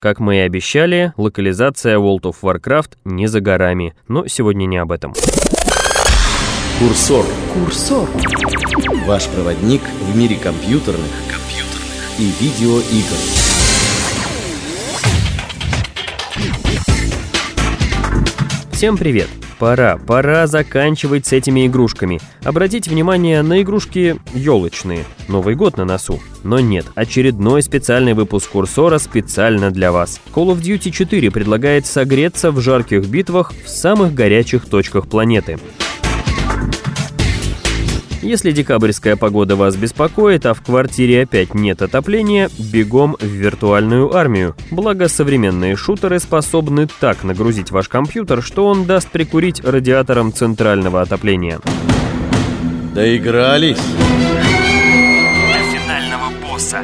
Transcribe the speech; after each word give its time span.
Как 0.00 0.20
мы 0.20 0.36
и 0.36 0.40
обещали, 0.40 1.12
локализация 1.16 1.96
World 1.96 2.22
of 2.22 2.36
Warcraft 2.42 2.90
не 3.04 3.26
за 3.26 3.40
горами, 3.40 3.94
но 4.06 4.28
сегодня 4.28 4.66
не 4.66 4.76
об 4.76 4.92
этом. 4.92 5.12
Курсор. 6.78 7.26
Курсор. 7.52 8.08
Ваш 9.06 9.26
проводник 9.26 9.82
в 9.82 10.16
мире 10.16 10.36
компьютерных, 10.36 11.10
компьютерных. 11.28 12.16
и 12.16 12.30
видеоигр. 12.38 13.16
Всем 18.70 18.96
привет! 18.96 19.28
Пора, 19.58 19.96
пора 19.96 20.46
заканчивать 20.46 21.26
с 21.26 21.32
этими 21.32 21.66
игрушками. 21.66 22.20
Обратите 22.44 22.90
внимание 22.90 23.42
на 23.42 23.60
игрушки 23.60 24.16
елочные. 24.32 25.04
Новый 25.26 25.56
год 25.56 25.76
на 25.76 25.84
носу. 25.84 26.20
Но 26.44 26.60
нет, 26.60 26.86
очередной 26.94 27.62
специальный 27.62 28.14
выпуск 28.14 28.50
курсора 28.50 28.98
специально 28.98 29.72
для 29.72 29.90
вас. 29.90 30.20
Call 30.32 30.54
of 30.54 30.60
Duty 30.60 30.92
4 30.92 31.30
предлагает 31.32 31.86
согреться 31.86 32.52
в 32.52 32.60
жарких 32.60 33.06
битвах 33.08 33.52
в 33.64 33.68
самых 33.68 34.14
горячих 34.14 34.66
точках 34.66 35.08
планеты. 35.08 35.58
Если 38.22 38.50
декабрьская 38.50 39.14
погода 39.16 39.54
вас 39.54 39.76
беспокоит, 39.76 40.44
а 40.46 40.54
в 40.54 40.60
квартире 40.60 41.22
опять 41.22 41.54
нет 41.54 41.82
отопления, 41.82 42.50
бегом 42.58 43.16
в 43.20 43.24
виртуальную 43.24 44.14
армию. 44.14 44.56
Благо, 44.72 45.08
современные 45.08 45.76
шутеры 45.76 46.18
способны 46.18 46.88
так 47.00 47.22
нагрузить 47.22 47.70
ваш 47.70 47.88
компьютер, 47.88 48.42
что 48.42 48.66
он 48.66 48.86
даст 48.86 49.08
прикурить 49.08 49.64
радиатором 49.64 50.32
центрального 50.32 51.00
отопления. 51.00 51.60
Доигрались? 52.92 53.76
До 53.76 55.58
финального 55.78 56.32
босса. 56.42 56.78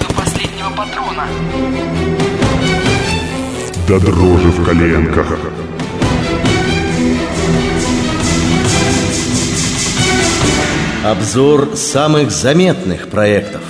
До 0.00 0.14
последнего 0.14 0.70
патрона. 0.76 1.26
До 3.86 4.00
дрожи 4.00 4.48
в 4.48 4.64
коленках. 4.64 5.38
Обзор 11.04 11.76
самых 11.76 12.32
заметных 12.32 13.06
проектов. 13.06 13.62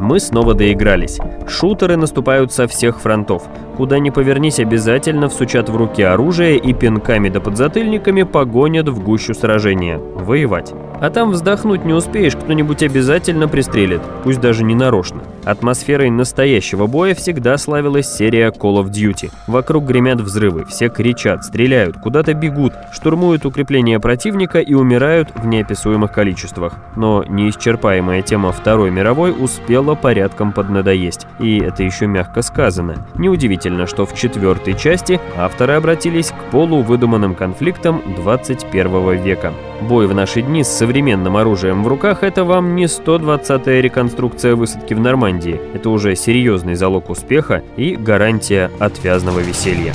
Мы 0.00 0.18
снова 0.18 0.54
доигрались. 0.54 1.18
Шутеры 1.46 1.96
наступают 1.96 2.52
со 2.52 2.66
всех 2.66 3.00
фронтов. 3.00 3.44
Куда 3.76 3.98
ни 3.98 4.10
повернись, 4.10 4.58
обязательно 4.58 5.28
всучат 5.28 5.68
в 5.68 5.76
руки 5.76 6.02
оружие 6.02 6.56
и 6.56 6.72
пинками 6.72 7.28
да 7.28 7.40
подзатыльниками 7.40 8.22
погонят 8.22 8.88
в 8.88 9.02
гущу 9.02 9.34
сражения. 9.34 9.98
Воевать. 9.98 10.72
А 10.98 11.10
там 11.10 11.30
вздохнуть 11.30 11.84
не 11.84 11.92
успеешь, 11.92 12.34
кто-нибудь 12.34 12.82
обязательно 12.82 13.48
пристрелит, 13.48 14.00
пусть 14.24 14.40
даже 14.40 14.64
не 14.64 14.74
нарочно. 14.74 15.20
Атмосферой 15.44 16.10
настоящего 16.10 16.86
боя 16.86 17.14
всегда 17.14 17.58
славилась 17.58 18.10
серия 18.12 18.48
Call 18.48 18.82
of 18.82 18.90
Duty. 18.90 19.30
Вокруг 19.46 19.84
гремят 19.84 20.20
взрывы, 20.20 20.64
все 20.64 20.88
кричат, 20.88 21.44
стреляют, 21.44 21.98
куда-то 21.98 22.32
бегут, 22.32 22.72
штурмуют 22.92 23.44
укрепления 23.44 24.00
противника 24.00 24.58
и 24.58 24.72
умирают 24.72 25.28
в 25.34 25.46
неописуемых 25.46 26.12
количествах. 26.12 26.76
Но 26.96 27.24
неисчерпаемая 27.28 28.22
тема 28.22 28.52
Второй 28.52 28.90
мировой 28.90 29.34
успела 29.38 29.94
порядком 29.94 30.52
поднадоесть. 30.52 31.26
И 31.38 31.58
это 31.58 31.82
еще 31.82 32.06
мягко 32.06 32.40
сказано. 32.40 33.06
Неудивительно, 33.16 33.65
что 33.86 34.06
в 34.06 34.14
четвертой 34.14 34.74
части 34.74 35.20
авторы 35.36 35.74
обратились 35.74 36.30
к 36.30 36.50
полувыдуманным 36.50 37.34
конфликтам 37.34 38.02
21 38.16 39.22
века. 39.22 39.52
Бой 39.82 40.06
в 40.06 40.14
наши 40.14 40.42
дни 40.42 40.64
с 40.64 40.68
современным 40.68 41.36
оружием 41.36 41.82
в 41.84 41.88
руках– 41.88 42.18
это 42.22 42.44
вам 42.44 42.76
не 42.76 42.84
120-я 42.84 43.82
реконструкция 43.82 44.54
высадки 44.54 44.94
в 44.94 45.00
Нормандии. 45.00 45.60
Это 45.74 45.90
уже 45.90 46.14
серьезный 46.16 46.74
залог 46.76 47.10
успеха 47.10 47.62
и 47.76 47.96
гарантия 47.96 48.70
отвязного 48.78 49.40
веселья. 49.40 49.92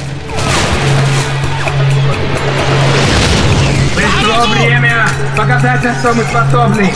Пришло 4.41 4.55
время 4.55 5.07
показать, 5.37 5.83
на 5.83 5.93
что 5.93 6.13
мы 6.13 6.23
способны. 6.23 6.89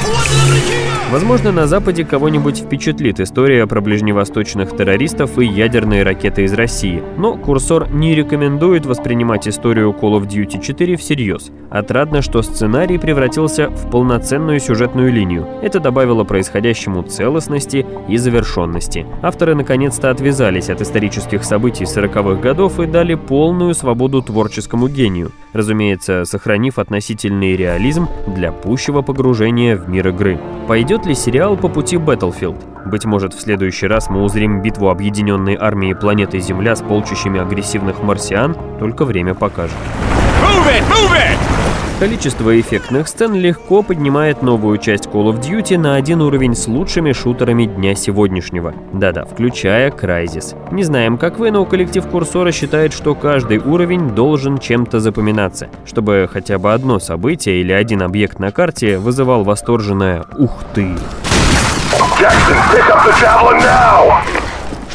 Возможно, 1.12 1.52
на 1.52 1.68
Западе 1.68 2.04
кого-нибудь 2.04 2.58
впечатлит 2.58 3.20
история 3.20 3.68
про 3.68 3.80
ближневосточных 3.80 4.76
террористов 4.76 5.38
и 5.38 5.46
ядерные 5.46 6.02
ракеты 6.02 6.44
из 6.46 6.54
России, 6.54 7.04
но 7.18 7.38
курсор 7.38 7.88
не 7.92 8.16
рекомендует 8.16 8.88
воспринимать 8.88 9.48
историю 9.48 9.96
Call 9.98 10.20
of 10.20 10.28
Duty 10.28 10.60
4 10.60 10.98
всерьез. 10.98 11.52
Отрадно, 11.70 12.24
что 12.24 12.42
сценарий 12.42 12.98
превратился 12.98 13.70
в 13.70 13.92
полноценную 13.92 14.60
сюжетную 14.60 15.14
линию. 15.14 15.48
Это 15.62 15.80
добавило 15.80 16.24
происходящему 16.24 17.04
целостности 17.04 17.86
и 18.08 18.18
завершенности. 18.18 19.06
Авторы 19.22 19.54
наконец-то 19.54 20.10
отвязались 20.10 20.70
от 20.70 20.82
исторических 20.82 21.44
событий 21.44 21.84
40-х 21.84 22.42
годов 22.42 22.80
и 22.80 22.88
дали 22.88 23.14
полную 23.14 23.76
свободу 23.76 24.24
творческому 24.24 24.88
гению, 24.88 25.32
разумеется, 25.54 26.26
сохранив 26.26 26.80
относительный 27.36 27.56
реализм 27.56 28.08
для 28.28 28.52
пущего 28.52 29.02
погружения 29.02 29.76
в 29.76 29.90
мир 29.90 30.08
игры. 30.10 30.40
Пойдет 30.68 31.06
ли 31.06 31.16
сериал 31.16 31.58
по 31.58 31.68
пути 31.68 31.98
Battlefield? 31.98 32.90
Быть 32.90 33.06
может, 33.06 33.34
в 33.34 33.42
следующий 33.42 33.88
раз 33.88 34.10
мы 34.10 34.24
узрим 34.24 34.62
битву 34.62 34.90
объединенной 34.90 35.56
армии 35.56 35.94
планеты 35.94 36.40
Земля 36.40 36.76
с 36.76 36.82
полчищами 36.82 37.40
агрессивных 37.40 38.02
марсиан, 38.04 38.56
только 38.80 39.06
время 39.06 39.34
покажет. 39.34 39.76
Количество 41.98 42.60
эффектных 42.60 43.08
сцен 43.08 43.34
легко 43.36 43.82
поднимает 43.82 44.42
новую 44.42 44.80
часть 44.80 45.06
Call 45.06 45.32
of 45.32 45.40
Duty 45.40 45.78
на 45.78 45.96
один 45.96 46.22
уровень 46.22 46.54
с 46.54 46.68
лучшими 46.68 47.14
шутерами 47.14 47.64
дня 47.66 47.96
сегодняшнего. 47.96 48.74
Да-да, 48.92 49.24
включая 49.24 49.92
Crysis. 49.92 50.58
Не 50.74 50.84
знаем, 50.84 51.18
как 51.18 51.40
вы, 51.40 51.52
но 51.52 51.64
коллектив 51.64 52.06
Курсора 52.06 52.52
считает, 52.52 52.92
что 52.92 53.16
каждый 53.16 53.60
уровень 53.60 54.10
должен 54.10 54.58
чем-то 54.58 55.00
запоминаться, 55.00 55.70
чтобы 55.86 56.30
хотя 56.32 56.60
бы 56.60 56.74
одно 56.74 57.00
событие 57.00 57.62
или 57.62 57.72
один 57.72 58.02
объект 58.02 58.40
на 58.40 58.52
карте 58.52 58.98
вызывал 58.98 59.46
восторженное 59.46 60.26
«Ух 60.38 60.52
ты!». 60.74 60.90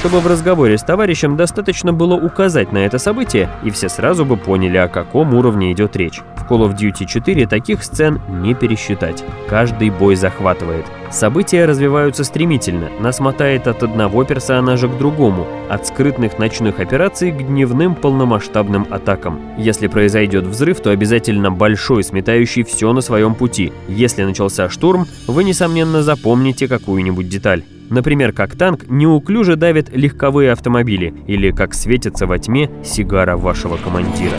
Чтобы 0.00 0.20
в 0.20 0.26
разговоре 0.26 0.78
с 0.78 0.82
товарищем 0.82 1.36
достаточно 1.36 1.92
было 1.92 2.14
указать 2.14 2.72
на 2.72 2.78
это 2.78 2.96
событие, 2.96 3.50
и 3.62 3.68
все 3.68 3.90
сразу 3.90 4.24
бы 4.24 4.38
поняли, 4.38 4.78
о 4.78 4.88
каком 4.88 5.34
уровне 5.34 5.72
идет 5.72 5.94
речь. 5.94 6.22
В 6.36 6.50
Call 6.50 6.66
of 6.66 6.74
Duty 6.74 7.04
4 7.04 7.46
таких 7.46 7.84
сцен 7.84 8.18
не 8.30 8.54
пересчитать. 8.54 9.22
Каждый 9.46 9.90
бой 9.90 10.16
захватывает. 10.16 10.86
События 11.10 11.66
развиваются 11.66 12.24
стремительно, 12.24 12.88
нас 12.98 13.20
мотает 13.20 13.66
от 13.66 13.82
одного 13.82 14.24
персонажа 14.24 14.88
к 14.88 14.96
другому, 14.96 15.46
от 15.68 15.86
скрытных 15.86 16.38
ночных 16.38 16.80
операций 16.80 17.30
к 17.30 17.46
дневным 17.46 17.94
полномасштабным 17.94 18.86
атакам. 18.88 19.38
Если 19.58 19.86
произойдет 19.86 20.46
взрыв, 20.46 20.80
то 20.80 20.88
обязательно 20.88 21.50
большой, 21.50 22.04
сметающий 22.04 22.62
все 22.62 22.90
на 22.94 23.02
своем 23.02 23.34
пути. 23.34 23.70
Если 23.86 24.22
начался 24.22 24.70
штурм, 24.70 25.06
вы, 25.26 25.44
несомненно, 25.44 26.02
запомните 26.02 26.68
какую-нибудь 26.68 27.28
деталь. 27.28 27.64
Например, 27.90 28.32
как 28.32 28.54
танк 28.54 28.88
неуклюже 28.88 29.56
давит 29.56 29.90
легковые 29.90 30.52
автомобили 30.52 31.12
или 31.26 31.50
как 31.50 31.74
светится 31.74 32.26
во 32.26 32.38
тьме 32.38 32.70
сигара 32.84 33.36
вашего 33.36 33.76
командира. 33.76 34.36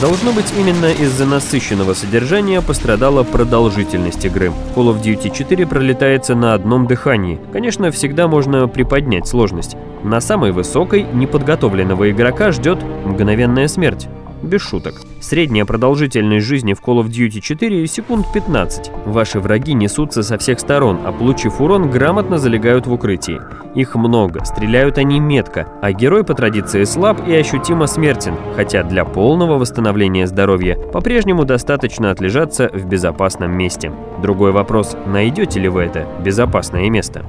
Должно 0.00 0.32
быть, 0.32 0.52
именно 0.58 0.90
из-за 0.90 1.26
насыщенного 1.26 1.92
содержания 1.92 2.60
пострадала 2.62 3.24
продолжительность 3.24 4.24
игры. 4.24 4.50
Call 4.74 4.94
of 4.94 5.02
Duty 5.02 5.34
4 5.34 5.66
пролетается 5.66 6.34
на 6.34 6.54
одном 6.54 6.86
дыхании. 6.86 7.40
Конечно, 7.52 7.90
всегда 7.90 8.26
можно 8.26 8.68
приподнять 8.68 9.26
сложность. 9.26 9.76
На 10.02 10.20
самой 10.20 10.52
высокой 10.52 11.02
неподготовленного 11.02 12.10
игрока 12.10 12.52
ждет 12.52 12.82
мгновенная 13.04 13.68
смерть 13.68 14.08
без 14.44 14.60
шуток. 14.60 14.94
Средняя 15.20 15.64
продолжительность 15.64 16.46
жизни 16.46 16.74
в 16.74 16.80
Call 16.80 17.02
of 17.02 17.06
Duty 17.06 17.40
4 17.40 17.86
секунд 17.86 18.26
15. 18.32 18.90
Ваши 19.06 19.40
враги 19.40 19.74
несутся 19.74 20.22
со 20.22 20.38
всех 20.38 20.60
сторон, 20.60 21.00
а 21.04 21.12
получив 21.12 21.60
урон, 21.60 21.90
грамотно 21.90 22.38
залегают 22.38 22.86
в 22.86 22.92
укрытии. 22.92 23.40
Их 23.74 23.94
много, 23.94 24.44
стреляют 24.44 24.98
они 24.98 25.18
метко, 25.18 25.66
а 25.82 25.92
герой 25.92 26.24
по 26.24 26.34
традиции 26.34 26.84
слаб 26.84 27.26
и 27.26 27.34
ощутимо 27.34 27.86
смертен, 27.86 28.34
хотя 28.54 28.82
для 28.82 29.04
полного 29.04 29.58
восстановления 29.58 30.26
здоровья 30.26 30.76
по-прежнему 30.76 31.44
достаточно 31.44 32.10
отлежаться 32.10 32.70
в 32.72 32.86
безопасном 32.86 33.52
месте. 33.52 33.92
Другой 34.22 34.52
вопрос, 34.52 34.96
найдете 35.06 35.60
ли 35.60 35.68
вы 35.68 35.82
это 35.82 36.06
безопасное 36.24 36.88
место? 36.90 37.24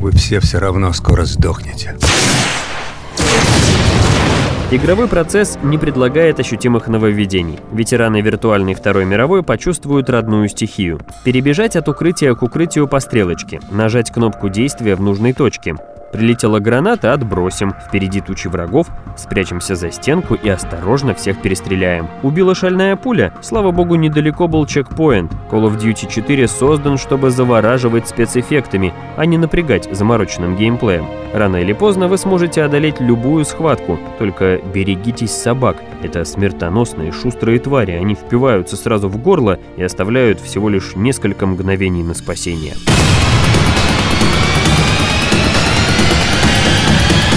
Вы 0.00 0.12
все 0.12 0.40
все 0.40 0.58
равно 0.58 0.92
скоро 0.92 1.24
сдохнете. 1.24 1.96
Игровой 4.72 5.08
процесс 5.08 5.58
не 5.64 5.78
предлагает 5.78 6.38
ощутимых 6.38 6.86
нововведений. 6.86 7.58
Ветераны 7.72 8.20
виртуальной 8.20 8.74
Второй 8.74 9.04
мировой 9.04 9.42
почувствуют 9.42 10.08
родную 10.08 10.48
стихию. 10.48 11.00
Перебежать 11.24 11.74
от 11.74 11.88
укрытия 11.88 12.36
к 12.36 12.42
укрытию 12.44 12.86
по 12.86 13.00
стрелочке, 13.00 13.58
нажать 13.72 14.12
кнопку 14.12 14.48
действия 14.48 14.94
в 14.94 15.00
нужной 15.00 15.32
точке, 15.32 15.74
Прилетела 16.12 16.58
граната, 16.58 17.12
отбросим. 17.12 17.74
Впереди 17.86 18.20
тучи 18.20 18.48
врагов, 18.48 18.88
спрячемся 19.16 19.76
за 19.76 19.92
стенку 19.92 20.34
и 20.34 20.48
осторожно 20.48 21.14
всех 21.14 21.40
перестреляем. 21.40 22.08
Убила 22.22 22.54
шальная 22.54 22.96
пуля? 22.96 23.32
Слава 23.40 23.70
богу, 23.70 23.94
недалеко 23.94 24.48
был 24.48 24.66
чекпоинт. 24.66 25.32
Call 25.50 25.68
of 25.68 25.78
Duty 25.78 26.10
4 26.10 26.48
создан, 26.48 26.98
чтобы 26.98 27.30
завораживать 27.30 28.08
спецэффектами, 28.08 28.92
а 29.16 29.24
не 29.26 29.38
напрягать 29.38 29.88
замороченным 29.94 30.56
геймплеем. 30.56 31.06
Рано 31.32 31.58
или 31.58 31.72
поздно 31.72 32.08
вы 32.08 32.18
сможете 32.18 32.64
одолеть 32.64 33.00
любую 33.00 33.44
схватку, 33.44 33.98
только 34.18 34.60
берегитесь 34.74 35.30
собак. 35.30 35.76
Это 36.02 36.24
смертоносные 36.24 37.12
шустрые 37.12 37.60
твари, 37.60 37.92
они 37.92 38.14
впиваются 38.14 38.76
сразу 38.76 39.08
в 39.08 39.16
горло 39.18 39.58
и 39.76 39.82
оставляют 39.82 40.40
всего 40.40 40.68
лишь 40.68 40.96
несколько 40.96 41.46
мгновений 41.46 42.02
на 42.02 42.14
спасение. 42.14 42.74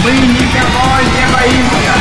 Мы 0.04 0.12
никого 0.12 1.00
не 1.02 1.34
боимся! 1.34 1.94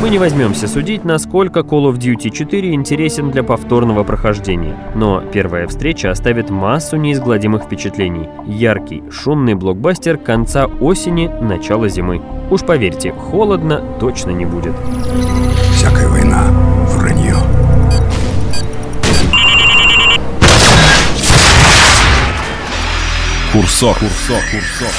Мы 0.00 0.10
не 0.10 0.18
возьмемся 0.18 0.68
судить, 0.68 1.04
насколько 1.04 1.60
Call 1.60 1.90
of 1.90 1.98
Duty 1.98 2.30
4 2.30 2.72
интересен 2.72 3.32
для 3.32 3.42
повторного 3.42 4.04
прохождения. 4.04 4.76
Но 4.94 5.20
первая 5.20 5.66
встреча 5.66 6.12
оставит 6.12 6.50
массу 6.50 6.96
неизгладимых 6.96 7.64
впечатлений. 7.64 8.28
Яркий, 8.46 9.02
шумный 9.10 9.54
блокбастер 9.54 10.16
конца 10.16 10.66
осени, 10.66 11.28
начала 11.40 11.88
зимы. 11.88 12.22
Уж 12.50 12.62
поверьте, 12.62 13.10
холодно 13.12 13.82
точно 13.98 14.30
не 14.30 14.44
будет. 14.44 14.74
Всякая 15.72 16.08
война— 16.08 16.44
вранье. 16.90 17.34
Курсор. 23.52 23.96
Курсор. 23.98 24.42
Курсор. 24.52 24.94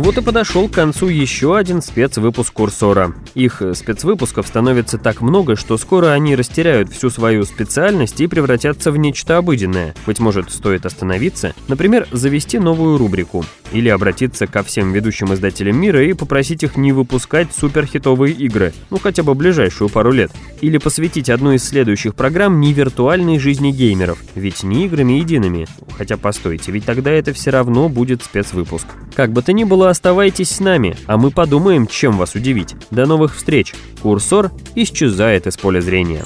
Вот 0.00 0.16
и 0.16 0.22
подошел 0.22 0.66
к 0.66 0.72
концу 0.72 1.08
еще 1.08 1.58
один 1.58 1.82
спецвыпуск 1.82 2.54
Курсора. 2.54 3.12
Их 3.34 3.60
спецвыпусков 3.74 4.46
становится 4.46 4.96
так 4.96 5.20
много, 5.20 5.56
что 5.56 5.76
скоро 5.76 6.12
они 6.12 6.36
растеряют 6.36 6.90
всю 6.90 7.10
свою 7.10 7.44
специальность 7.44 8.18
и 8.22 8.26
превратятся 8.26 8.92
в 8.92 8.96
нечто 8.96 9.36
обыденное. 9.36 9.94
Быть 10.06 10.18
может, 10.18 10.50
стоит 10.50 10.86
остановиться, 10.86 11.52
например, 11.68 12.08
завести 12.12 12.58
новую 12.58 12.96
рубрику. 12.96 13.44
Или 13.72 13.90
обратиться 13.90 14.46
ко 14.46 14.62
всем 14.62 14.90
ведущим 14.92 15.34
издателям 15.34 15.76
мира 15.76 16.02
и 16.02 16.14
попросить 16.14 16.62
их 16.62 16.76
не 16.76 16.92
выпускать 16.92 17.54
суперхитовые 17.54 18.34
игры, 18.34 18.72
ну 18.88 18.98
хотя 18.98 19.22
бы 19.22 19.34
ближайшую 19.34 19.90
пару 19.90 20.12
лет. 20.12 20.32
Или 20.62 20.78
посвятить 20.78 21.28
одну 21.28 21.52
из 21.52 21.62
следующих 21.62 22.14
программ 22.14 22.58
не 22.58 22.72
виртуальной 22.72 23.38
жизни 23.38 23.70
геймеров, 23.70 24.18
ведь 24.34 24.62
не 24.62 24.86
играми 24.86 25.12
едиными. 25.12 25.68
Хотя 25.96 26.16
постойте, 26.16 26.72
ведь 26.72 26.86
тогда 26.86 27.10
это 27.10 27.32
все 27.32 27.50
равно 27.50 27.88
будет 27.88 28.22
спецвыпуск. 28.22 28.86
Как 29.14 29.32
бы 29.32 29.42
то 29.42 29.52
ни 29.52 29.64
было, 29.64 29.89
оставайтесь 29.90 30.50
с 30.50 30.60
нами, 30.60 30.96
а 31.06 31.16
мы 31.18 31.30
подумаем, 31.30 31.86
чем 31.86 32.16
вас 32.16 32.34
удивить. 32.34 32.74
До 32.90 33.06
новых 33.06 33.36
встреч. 33.36 33.74
Курсор 34.02 34.50
исчезает 34.74 35.46
из 35.46 35.56
поля 35.56 35.80
зрения. 35.80 36.24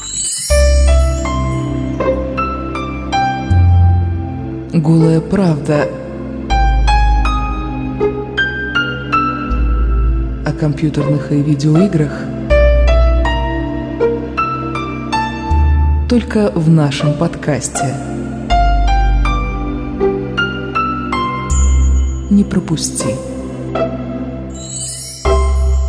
Голая 4.73 5.21
правда 5.21 5.89
о 10.47 10.53
компьютерных 10.53 11.33
и 11.33 11.43
видеоиграх 11.43 12.13
только 16.09 16.53
в 16.55 16.69
нашем 16.69 17.15
подкасте. 17.15 17.95
Не 22.31 22.45
пропусти. 22.45 23.34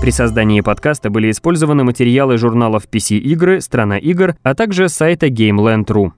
При 0.06 0.12
создании 0.12 0.62
подкаста 0.62 1.10
были 1.10 1.32
использованы 1.32 1.84
материалы 1.84 2.38
журналов 2.38 2.84
PC 2.88 3.18
Игры, 3.18 3.60
Страна 3.60 3.98
игр, 3.98 4.36
а 4.44 4.54
также 4.54 4.88
сайта 4.88 5.30
GameLand.ru. 5.30 6.12